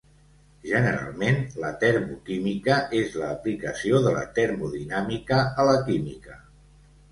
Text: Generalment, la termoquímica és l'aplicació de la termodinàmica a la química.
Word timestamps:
Generalment, 0.69 1.37
la 1.63 1.69
termoquímica 1.83 2.79
és 3.01 3.13
l'aplicació 3.25 4.01
de 4.09 4.15
la 4.17 4.25
termodinàmica 4.41 5.45
a 5.45 5.69
la 5.71 5.79
química. 5.93 6.43